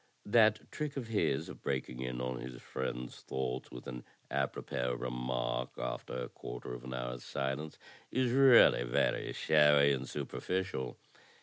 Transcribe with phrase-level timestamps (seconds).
[0.25, 5.77] That trick of his of breaking in on his friends' thoughts with an apropos remark
[5.77, 7.77] after a quarter of an hour's silence
[8.09, 10.97] is really very showy and superficial.